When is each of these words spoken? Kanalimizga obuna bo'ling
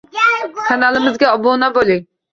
Kanalimizga 0.69 1.27
obuna 1.35 1.67
bo'ling 1.77 2.03